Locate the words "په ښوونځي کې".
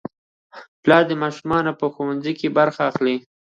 1.79-2.55